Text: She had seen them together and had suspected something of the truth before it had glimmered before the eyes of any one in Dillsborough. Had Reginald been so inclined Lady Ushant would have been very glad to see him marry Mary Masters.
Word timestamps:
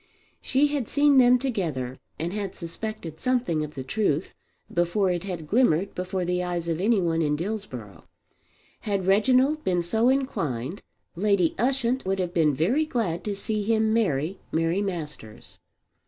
She 0.41 0.65
had 0.69 0.87
seen 0.87 1.19
them 1.19 1.37
together 1.37 1.99
and 2.17 2.33
had 2.33 2.55
suspected 2.55 3.19
something 3.19 3.63
of 3.63 3.75
the 3.75 3.83
truth 3.83 4.33
before 4.73 5.11
it 5.11 5.25
had 5.25 5.45
glimmered 5.47 5.93
before 5.93 6.25
the 6.25 6.41
eyes 6.43 6.67
of 6.67 6.81
any 6.81 6.99
one 6.99 7.21
in 7.21 7.35
Dillsborough. 7.35 8.05
Had 8.79 9.05
Reginald 9.05 9.63
been 9.63 9.83
so 9.83 10.09
inclined 10.09 10.81
Lady 11.15 11.53
Ushant 11.59 12.03
would 12.03 12.17
have 12.17 12.33
been 12.33 12.55
very 12.55 12.83
glad 12.87 13.23
to 13.25 13.35
see 13.35 13.61
him 13.61 13.93
marry 13.93 14.39
Mary 14.51 14.81
Masters. 14.81 15.59